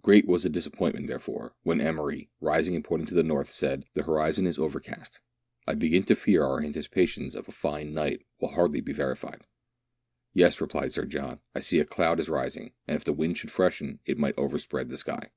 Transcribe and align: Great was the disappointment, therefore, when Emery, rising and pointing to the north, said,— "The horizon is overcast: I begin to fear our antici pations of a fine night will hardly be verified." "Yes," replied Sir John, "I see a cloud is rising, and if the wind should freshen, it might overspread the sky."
Great 0.00 0.28
was 0.28 0.44
the 0.44 0.48
disappointment, 0.48 1.08
therefore, 1.08 1.54
when 1.64 1.80
Emery, 1.80 2.30
rising 2.40 2.76
and 2.76 2.84
pointing 2.84 3.08
to 3.08 3.14
the 3.14 3.22
north, 3.24 3.50
said,— 3.50 3.84
"The 3.94 4.04
horizon 4.04 4.46
is 4.46 4.56
overcast: 4.56 5.18
I 5.66 5.74
begin 5.74 6.04
to 6.04 6.14
fear 6.14 6.44
our 6.44 6.60
antici 6.60 6.88
pations 6.88 7.34
of 7.34 7.48
a 7.48 7.50
fine 7.50 7.92
night 7.92 8.24
will 8.40 8.50
hardly 8.50 8.80
be 8.80 8.92
verified." 8.92 9.42
"Yes," 10.34 10.60
replied 10.60 10.92
Sir 10.92 11.04
John, 11.06 11.40
"I 11.52 11.58
see 11.58 11.80
a 11.80 11.84
cloud 11.84 12.20
is 12.20 12.28
rising, 12.28 12.70
and 12.86 12.94
if 12.94 13.02
the 13.02 13.12
wind 13.12 13.38
should 13.38 13.50
freshen, 13.50 13.98
it 14.06 14.18
might 14.18 14.38
overspread 14.38 14.88
the 14.88 14.96
sky." 14.96 15.32